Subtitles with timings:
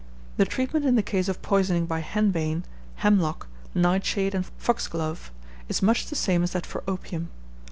[0.37, 2.63] The treatment in the case of poisoning by Henbane,
[3.03, 5.31] Hemlock, Nightshade, and Foxglove,
[5.69, 7.29] is much the same as that for opium.